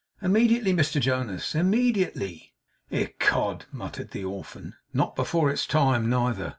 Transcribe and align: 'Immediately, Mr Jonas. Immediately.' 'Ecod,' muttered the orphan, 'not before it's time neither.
'Immediately, 0.19 0.73
Mr 0.73 0.99
Jonas. 0.99 1.53
Immediately.' 1.53 2.55
'Ecod,' 2.89 3.67
muttered 3.71 4.09
the 4.09 4.25
orphan, 4.25 4.73
'not 4.93 5.15
before 5.15 5.51
it's 5.51 5.67
time 5.67 6.09
neither. 6.09 6.49